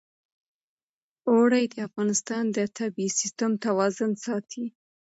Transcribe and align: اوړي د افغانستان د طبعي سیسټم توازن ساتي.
اوړي 1.29 1.63
د 1.73 1.75
افغانستان 1.87 2.43
د 2.57 2.57
طبعي 2.77 3.07
سیسټم 3.19 3.51
توازن 3.65 4.11
ساتي. 4.25 4.65